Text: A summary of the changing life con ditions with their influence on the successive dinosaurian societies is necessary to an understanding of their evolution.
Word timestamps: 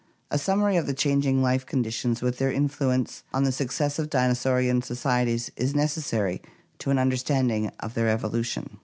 A 0.31 0.39
summary 0.39 0.77
of 0.77 0.87
the 0.87 0.95
changing 0.95 1.43
life 1.43 1.63
con 1.63 1.83
ditions 1.83 2.23
with 2.23 2.39
their 2.39 2.51
influence 2.51 3.21
on 3.35 3.43
the 3.43 3.51
successive 3.51 4.09
dinosaurian 4.09 4.81
societies 4.81 5.51
is 5.55 5.75
necessary 5.75 6.41
to 6.79 6.89
an 6.89 6.97
understanding 6.97 7.71
of 7.81 7.93
their 7.93 8.09
evolution. 8.09 8.79